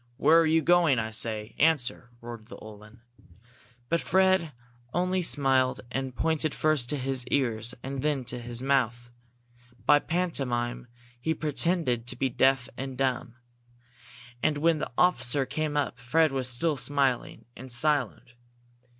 [0.17, 1.53] "Where are you going, I say?
[1.59, 3.01] Answer!" roared the Uhlan.
[3.87, 4.51] But Fred
[4.95, 9.11] only smiled and pointed first to his ears and then to his mouth.
[9.85, 10.87] By pantomime
[11.19, 13.35] he pretended to be deaf and dumb.
[14.41, 18.33] And when the officer came up, Fred was still smiling and silent.